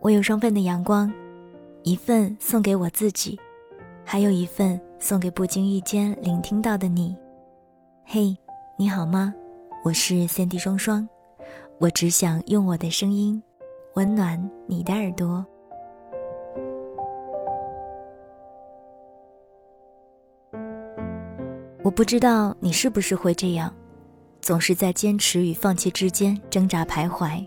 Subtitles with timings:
[0.00, 1.12] 我有双份的阳光，
[1.84, 3.38] 一份送给我自己，
[4.04, 7.16] 还有一份送给不经意间聆听到的你。
[8.04, 8.36] 嘿，
[8.76, 9.32] 你好吗？
[9.84, 11.08] 我是三 D 双双，
[11.78, 13.40] 我只想用我的声音
[13.94, 15.44] 温暖你的耳朵。
[21.82, 23.74] 我不知道你是不是会这样，
[24.40, 27.44] 总是在坚持与放弃之间挣扎徘徊。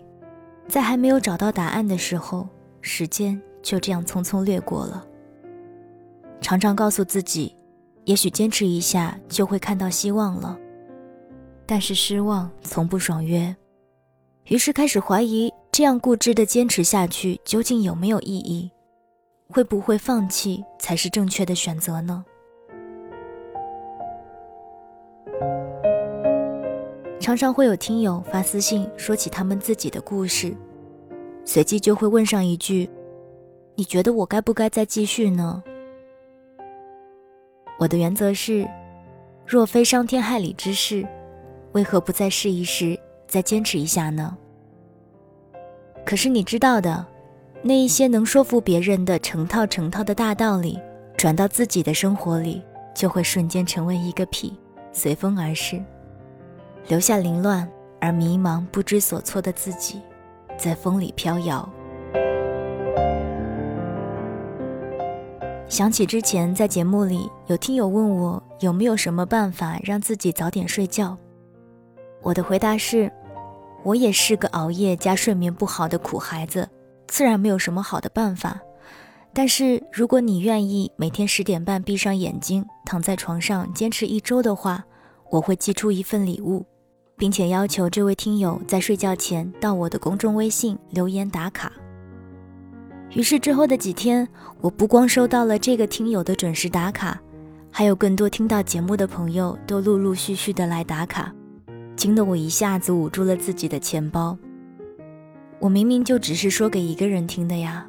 [0.68, 2.48] 在还没有找到答案的时候，
[2.80, 5.06] 时间就这样匆匆掠过了。
[6.40, 7.54] 常常告诉自己，
[8.04, 10.58] 也许坚持一下就会看到希望了，
[11.66, 13.54] 但是失望从不爽约，
[14.46, 18.70] 于是开始怀疑这样固执的坚持下去究竟有没有意义，
[19.48, 22.22] 会不会放弃才是正确的选择呢？
[27.18, 30.54] 常常会有听友发私信说起他们自己的故事，
[31.42, 32.90] 随即就会问上一句
[33.74, 35.62] ：“你觉得我该不该再继续呢？”
[37.80, 38.68] 我的原则是：
[39.46, 41.08] 若非伤天害理之事，
[41.72, 44.36] 为何不再试一试，再坚持一下呢？
[46.04, 47.06] 可是你知道的，
[47.62, 50.78] 那一些能说服别人的成套成套的大道理，
[51.16, 52.62] 转到自己的生活里，
[52.94, 54.58] 就会瞬间成为一个屁，
[54.92, 55.82] 随风而逝。
[56.88, 57.68] 留下凌乱
[58.00, 60.00] 而迷茫、不知所措的自己，
[60.58, 61.68] 在风里飘摇。
[65.68, 71.16] 想起之前在节目里有听友问我有没有什么办法让自己早点睡觉，
[72.20, 73.10] 我的回答是：
[73.82, 76.68] 我也是个熬夜加睡眠不好的苦孩子，
[77.08, 78.60] 自然没有什么好的办法。
[79.32, 84.84] 但是如果你愿意每天十点半闭上眼睛，躺在床上坚持一周的话，
[85.30, 86.64] 我会寄出一份礼物。
[87.22, 91.70] 并且要求这位听友在睡觉前到我的公众微信留言打卡。
[93.10, 94.26] 于是之后的几天，
[94.60, 97.20] 我不光收到了这个听友的准时打卡，
[97.70, 101.32] 还有更多听到节目的朋友都陆陆续续的来打卡，
[101.96, 104.36] 惊得我一下子捂住了自己的钱包。
[105.58, 107.86] 我明明就只是说给一个人听的呀。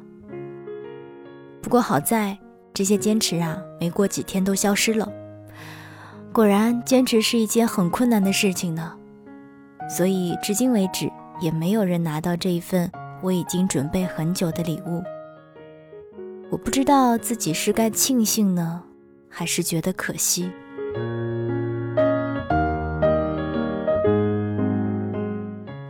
[1.60, 2.38] 不过好在
[2.72, 5.10] 这些坚持啊，没过几天都消失了。
[6.32, 8.94] 果然，坚持是一件很困难的事情呢。
[9.88, 11.10] 所以，至今为止
[11.40, 12.90] 也没有人拿到这一份
[13.22, 15.02] 我已经准备很久的礼物。
[16.50, 18.82] 我不知道自己是该庆幸呢，
[19.28, 20.50] 还是觉得可惜。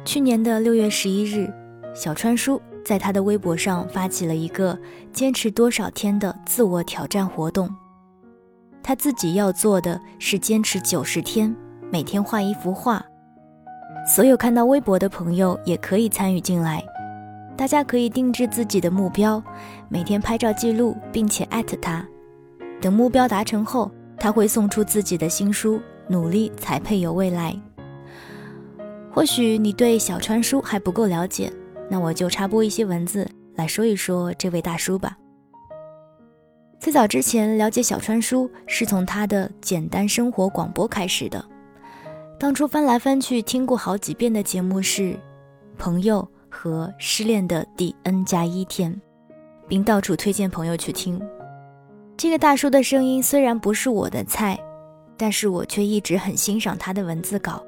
[0.04, 1.50] 去年的六月十一日，
[1.94, 4.78] 小川叔在他的微博上发起了一个
[5.12, 7.68] 坚持多少天的自我挑战活动。
[8.82, 11.54] 他自己要做的是坚持九十天，
[11.90, 13.02] 每天画一幅画。
[14.06, 16.84] 所有看到微博的朋友也可以参与进来，
[17.56, 19.42] 大家可以定制自己的目标，
[19.88, 22.06] 每天拍照记录，并且艾特他。
[22.78, 25.76] 等目标达成后，他会送出自己的新书
[26.08, 27.52] 《努力才配有未来》。
[29.14, 31.48] 或许你对小川叔还不够了解，
[31.88, 35.16] 那我就插播一些文字来说一说这位大叔吧。
[36.80, 41.42] 最早之前了解小川叔是从他的简单生活广播开始的。
[42.40, 45.02] 当初翻来翻去听过好几遍的节目是
[45.78, 48.92] 《朋友和失恋的第 N 加一天》，
[49.68, 51.22] 并到处推荐朋友去听。
[52.16, 54.58] 这个大叔的声音虽然不是我的菜，
[55.16, 57.64] 但是我却一直很欣赏他的文字稿，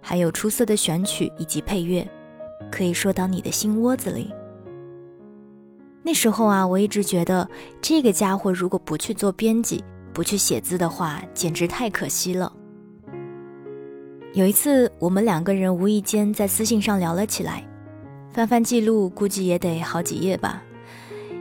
[0.00, 2.06] 还有出色的选曲以及配乐，
[2.70, 4.32] 可以说到你的心窝子里。
[6.02, 7.48] 那时候啊，我一直觉得
[7.80, 12.50] 这个家伙如果不去做编辑，不去写字的话，简直太可惜了。
[14.32, 17.62] 有一次，我们两个人无意间在私信上聊了起来，
[18.32, 20.62] 翻翻记录，估计也得好几页吧。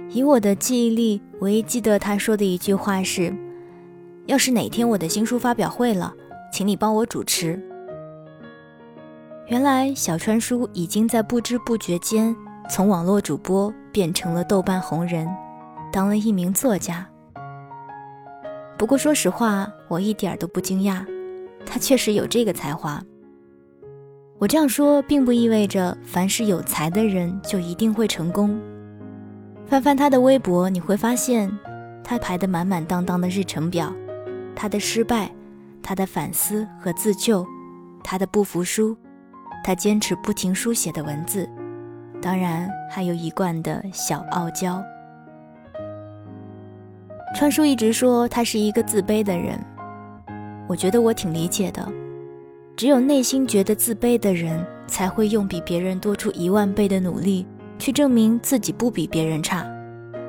[0.10, 3.34] 以我的记忆力，唯一记得他说的一句话是
[4.26, 6.12] ：“要是哪天我的新书发表会了，
[6.52, 7.64] 请你帮我主持。”
[9.50, 12.36] 原来小川叔已经在不知不觉间
[12.70, 15.28] 从网络主播变成了豆瓣红人，
[15.92, 17.04] 当了一名作家。
[18.78, 21.04] 不过说实话，我一点都不惊讶。
[21.66, 23.04] 他确实有这个才华。
[24.38, 28.62] 我这样说，并不意味着凡是有才的人就一定会成功。
[29.66, 31.52] 翻翻他的微博，你会发现，
[32.04, 33.92] 他排得满满当当的日程表，
[34.56, 35.32] 他的失败，
[35.82, 37.44] 他的反思和自救，
[38.04, 38.96] 他的不服输，
[39.64, 41.48] 他坚持不停书写的文字，
[42.22, 44.84] 当然还有一贯的小傲娇。
[47.36, 49.60] 川叔一直说他是一个自卑的人，
[50.68, 51.88] 我觉得我挺理解的。
[52.76, 57.46] 只有内心觉得自卑的人，才会用比别人多出一万倍的努力，
[57.78, 59.70] 去证明自己不比别人差，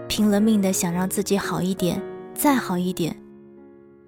[0.09, 2.03] 拼了命的想让自己好一点，
[2.35, 3.17] 再好一点，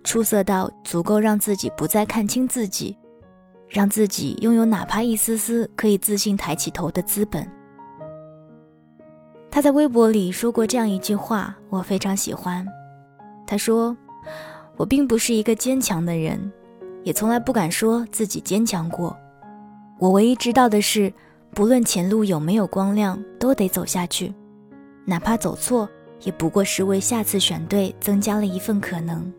[0.02, 2.96] 出色到足够让自己不再看清自己，
[3.72, 7.50] 让自己拥有哪怕一丝丝可以自信抬起头的资本。
[9.50, 12.66] 他在微博里说过这样一句话，我非常喜欢。
[13.46, 13.96] 他说
[14.76, 16.52] ：“我并不是一个坚强的人，
[17.02, 19.16] 也从来不敢说自己坚强过。
[19.98, 21.10] 我唯一知道的是，
[21.54, 24.34] 不论前路有没有光亮，都得走下去，
[25.06, 25.88] 哪怕走错，
[26.22, 29.32] 也不过是为下次选对增加了一份可能。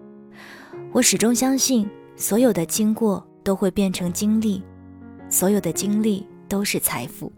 [0.92, 4.64] 我始终相信，所有的经过都会变成经历，
[5.30, 7.32] 所有的经历都是财富。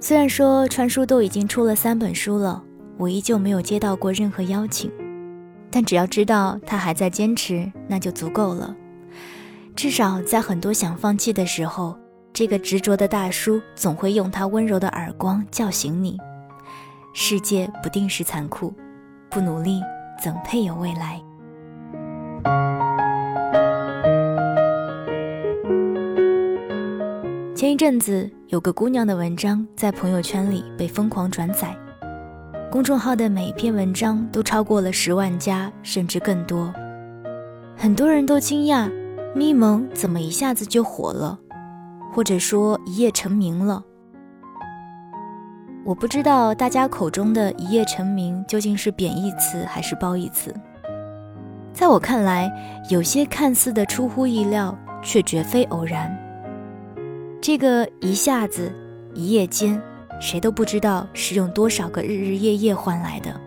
[0.00, 2.64] 虽然说川叔都已经出了三本书了。”
[2.98, 4.90] 我依旧没有接到过任何邀请，
[5.70, 8.74] 但只要知道他还在坚持，那就足够了。
[9.76, 11.96] 至少在很多想放弃的时候，
[12.32, 16.18] 这个执着的大叔总会用他温柔的耳光叫醒你。
[17.14, 18.74] 世界不定时残酷，
[19.30, 19.80] 不努力
[20.20, 21.22] 怎配有未来？
[27.54, 31.76] 前一阵子有个姑娘的文章在朋友圈里被疯狂转载。
[32.70, 36.72] 公众号的每一篇文章都超过了十万加，甚至更多。
[37.76, 38.90] 很多人都惊讶，
[39.34, 41.38] 咪蒙怎么一下子就火了，
[42.12, 43.82] 或者说一夜成名了。
[45.84, 50.54] 我不知道大家口中的一夜成名究竟是贬义词还是褒义词。
[51.78, 52.50] 在我看来，
[52.90, 56.12] 有些看似的出乎意料，却绝非偶然。
[57.40, 58.72] 这个一下子，
[59.14, 59.80] 一夜间。
[60.20, 63.40] 谁都不知道是用多少个日日夜夜换来的。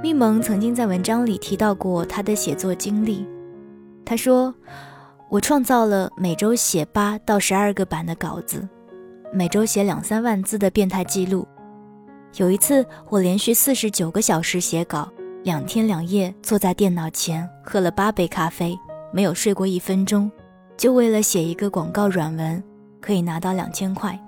[0.00, 3.26] 密蒙曾经在文章里提到过他的写作经历。
[4.04, 4.54] 他说
[5.28, 8.68] ：“我创造了每周写八到十二个版的稿子，
[9.32, 11.44] 每周写两三万字的变态记录。
[12.36, 15.10] 有一次，我连续四十九个小时写稿，
[15.44, 18.74] 两天两夜坐在电脑前喝了八杯咖啡，
[19.12, 20.32] 没有睡过一分钟，
[20.74, 22.64] 就为了写一个广告软文，
[22.98, 24.18] 可以拿到两千块。”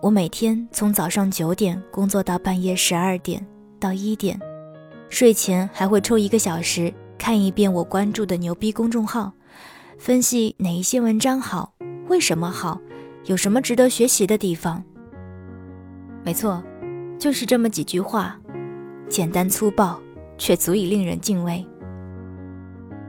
[0.00, 3.46] 我每天从早上九点工作到半夜十二点
[3.78, 4.40] 到一点，
[5.10, 9.30] 睡前还会抽一个小时看一遍我关注的牛逼公众号，
[9.98, 11.74] 分析哪一些文章好，
[12.08, 12.80] 为什么好，
[13.26, 14.82] 有什么值得学习的地方。
[16.24, 16.62] 没错，
[17.18, 18.39] 就是这么几句话，
[19.10, 20.00] 简单粗暴，
[20.38, 21.66] 却足以令人敬畏。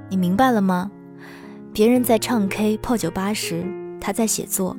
[0.09, 0.91] 你明白了吗？
[1.71, 3.63] 别人在唱 K 泡酒吧时，
[4.01, 4.75] 他在写作。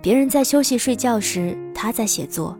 [0.00, 2.58] 别人在休息睡觉时，他在写作。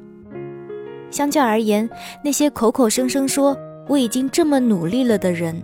[1.11, 1.89] 相较而言，
[2.23, 3.57] 那些口口声声说
[3.89, 5.61] 我已经这么努力了的人，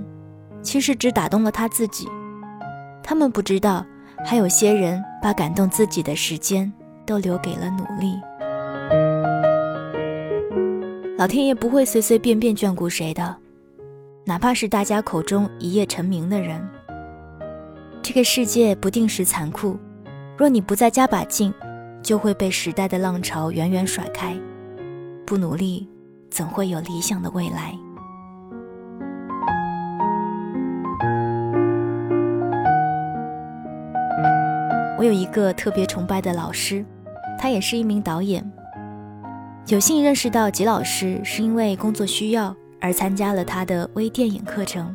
[0.63, 2.09] 其实只打动了他自己。
[3.03, 3.85] 他们不知道，
[4.25, 6.73] 还有些人把感动自己的时间
[7.05, 8.17] 都留给了努力。
[11.17, 13.37] 老天爷不会随随便便眷顾谁的，
[14.25, 16.61] 哪怕是大家口中一夜成名的人。
[18.03, 19.79] 这个世界不定时残酷。
[20.37, 21.55] 若你不再加把劲，
[22.03, 24.37] 就会被时代的浪潮远远甩开。
[25.25, 25.89] 不努力，
[26.31, 27.73] 怎会有理想的未来？
[34.99, 36.85] 我有一个特别崇拜的老师，
[37.39, 38.45] 他也是一名导演。
[39.67, 44.95] 有幸认识到吉老师，是因为工作需要而参加了他的微电影课程。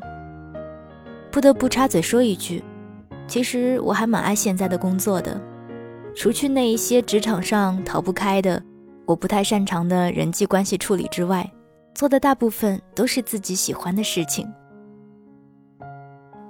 [1.32, 2.64] 不得不插嘴说一句。
[3.28, 5.42] 其实我还蛮爱现在的工作的，
[6.16, 8.62] 除去那一些职场上逃不开的、
[9.06, 11.52] 我不太擅长的人际关系处理之外，
[11.96, 14.48] 做的大部分都是自己喜欢的事情。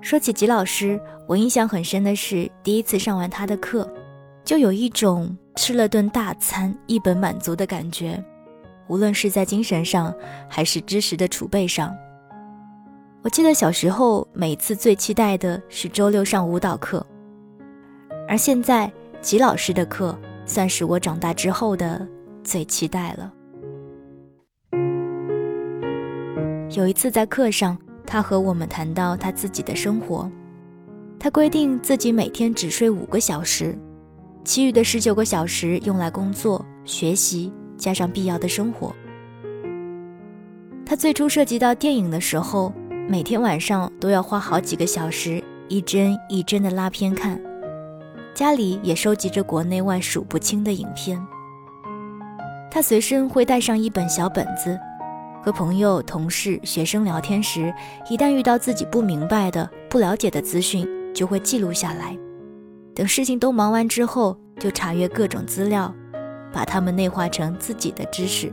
[0.02, 3.90] 说起吉老师，我印象很深的是第一次上完他的课，
[4.50, 8.20] 就有一种吃了顿大餐、一本满足的感觉，
[8.88, 10.12] 无论是在精神上
[10.50, 11.96] 还是知识的储备上。
[13.22, 17.06] 我记得小时候，每次最期待的是周六上舞蹈课，
[18.28, 18.92] 而现在
[19.22, 22.08] 吉老师的课算是我长大之后的
[22.44, 23.32] 最期待了。
[26.72, 30.28] 有一次在课上，他和我们谈到他自己的生活，
[31.20, 33.78] 他规定自己每天只睡五个小时，
[34.44, 38.96] 其余的十九个小时用来工作、学习，加上必要的生活。
[40.86, 42.74] 他最初涉及到电影的时候。
[43.12, 47.42] 每天晚上都要花好几个小时，一帧一帧的拉片看，
[48.36, 51.20] 家里也收集着国内外数不清的影片。
[52.70, 54.80] 他随身会带上一本小本子，
[55.44, 57.74] 和朋友、同事、学生聊天时，
[58.12, 62.16] 一旦遇到自己不明白的、不了解的资讯，就会记录下来。
[63.00, 65.96] 等事情都忙完之后，就查阅各种资料，
[66.52, 68.52] 把它们内化成自己的知识。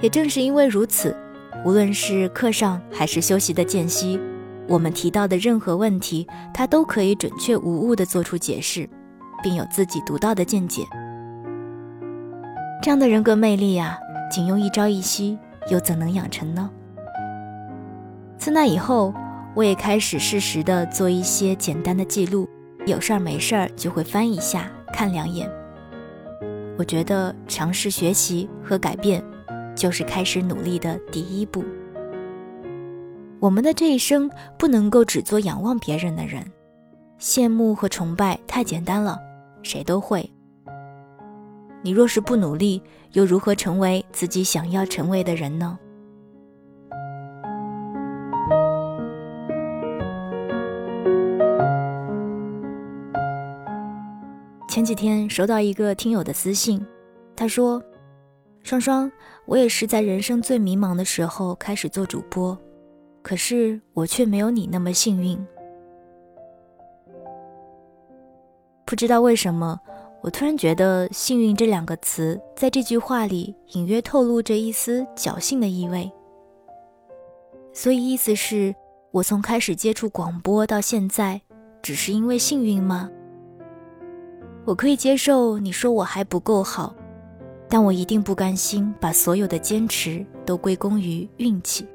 [0.00, 1.14] 也正是因为如此，
[1.62, 4.18] 无论是课上还是休息的间隙，
[4.66, 8.88] 我们提到的任何问题，他都可以准确无误地做出解释，
[9.42, 10.82] 并有自己独到的见解。
[12.80, 13.98] 这样的人格魅力呀，
[14.30, 15.38] 仅用一朝一夕，
[15.70, 16.70] 又怎能养成呢？
[18.38, 19.12] 自那以后，
[19.54, 22.48] 我也开始适时的做一些简单的记录，
[22.84, 25.48] 有事儿没事儿就会翻一下，看两眼。
[26.76, 29.22] 我觉得尝试学习和改变，
[29.76, 31.64] 就是开始努力的第一步。
[33.38, 36.44] 我们的这一生不能够只做仰望别人的人，
[37.20, 39.18] 羡慕和崇拜太简单了，
[39.62, 40.28] 谁都会。
[41.82, 45.78] 你若是不努力，又如何成为自己想要成为的人呢？
[54.82, 56.84] 前几天收到一个听友的私信，
[57.36, 57.80] 他说
[58.64, 59.08] ：“双双，
[59.46, 62.58] 我也是在人生最迷茫的时候开始做主播，
[63.22, 65.38] 可是我却没有你那么幸运。
[68.84, 69.78] 不知道为什么。”
[70.20, 76.10] 我突然觉得“幸运”这两个词在这句话里隐约透露着一丝侥幸的意味，
[77.72, 78.74] 所以意思是
[79.12, 81.40] 我从开始接触广播到现在，
[81.80, 83.08] 只是因为幸运吗？
[84.64, 86.94] 我可以接受你说我还不够好，
[87.68, 91.86] 但我一定不甘心把所有的坚持都归功于运气。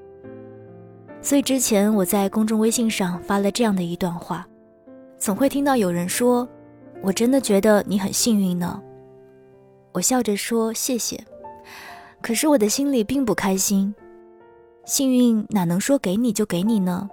[1.21, 4.45] 所以之前我在公众微信上发了这样的一段话，
[5.17, 6.47] 总会听到有人说。
[7.03, 8.81] 我真的觉得你很幸运呢，
[9.91, 11.23] 我笑着说谢谢，
[12.23, 13.93] 可是我的心里并不开心。
[14.83, 17.07] 幸运哪能说给你就给你呢？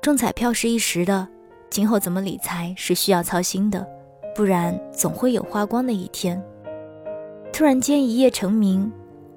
[0.00, 1.28] 中彩票是一时的，
[1.68, 3.86] 今后怎么理财是需要操心的，
[4.38, 6.40] 不然总会有花光的一天。
[7.52, 8.88] 突然间一夜成名，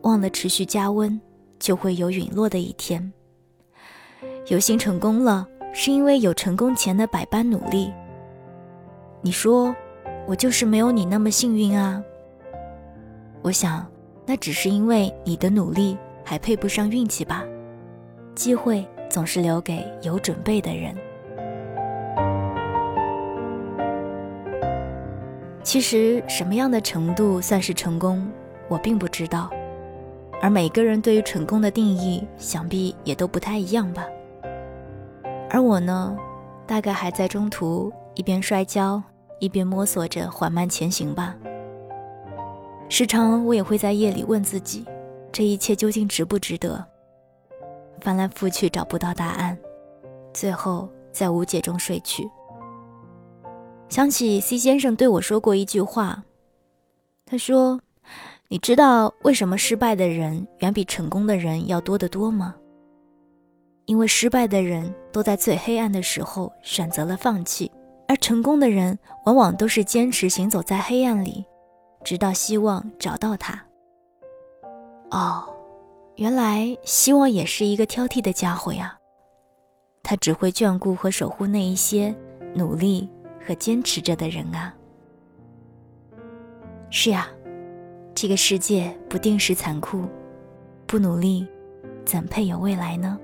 [0.02, 1.20] 忘了持续加温，
[1.58, 3.12] 就会有陨落的一天。
[4.50, 7.92] 有幸成功了，是因为有成功前的百般努力。
[9.24, 9.76] 你说，
[10.28, 12.00] 我就是没有你那么幸运啊。
[13.42, 13.84] 我想，
[14.24, 17.44] 那只是因为你的努力还配不上运气吧。
[18.36, 20.96] 机会总是留给有准备的人。
[25.64, 28.28] 其实，什么样的程度算是成功，
[28.68, 29.50] 我并不知道。
[30.42, 34.06] 而每个人对于成功的定义，想必也都不太一样吧。
[35.50, 36.18] 而我呢，
[36.66, 39.02] 大概还在中途一边摔跤。
[39.40, 41.36] 一边摸索着缓慢前行吧。
[42.88, 44.86] 时常我也会在夜里问自己，
[45.32, 46.86] 这一切究竟值不值得？
[48.02, 49.58] 翻来覆去找不到答案，
[50.32, 52.30] 最后在无解中睡去。
[53.92, 56.24] 想起 C 先生对我说过一句话，
[57.26, 57.82] 他说
[58.48, 62.56] ：“你知道为什么失败的人远比成功的人要多得多吗？
[63.88, 67.70] 因为失败的人都在最黑暗的时候选择了放弃。”
[68.08, 71.44] 而成功的人往往都是坚持行走在黑暗里，
[72.02, 73.62] 直到希望找到他。
[75.12, 75.44] 哦，
[76.16, 78.98] 原来希望也是一个挑剔的家伙呀，
[80.02, 82.16] 他只会眷顾和守护那一些
[82.54, 83.10] 努力
[83.46, 84.74] 和坚持着的人啊。
[86.90, 87.28] 是呀，
[88.14, 90.06] 这个世界不定时残酷，
[90.86, 91.48] 不努力，
[92.06, 93.18] 怎配有未来呢？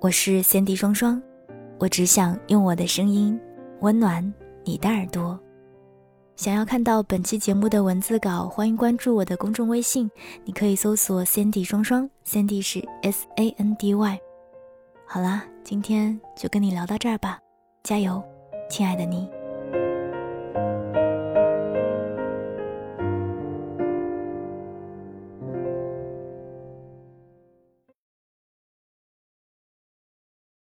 [0.00, 1.22] 我是先帝双双。
[1.78, 3.38] 我只想用我的声音
[3.80, 4.32] 温暖
[4.64, 5.38] 你的耳朵。
[6.36, 10.10] 想要看到本期节目的文字稿，欢迎关注我的公众微信，
[10.44, 14.20] 你可以搜索 “Sandy 双双 ”，Sandy 是 S A N D Y。
[15.06, 17.38] 好啦，今天就跟你聊到这儿吧，
[17.82, 18.22] 加油，
[18.70, 19.28] 亲爱的你。